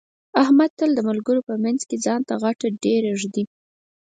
احمد 0.43 0.71
تل 0.79 0.91
د 0.95 0.99
ملګرو 1.09 1.41
په 1.49 1.53
منځ 1.63 1.79
کې 1.89 1.95
ځان 2.05 2.21
ته 2.27 2.33
غټه 2.43 2.67
ډېره 2.83 3.09
ږدي. 3.21 3.43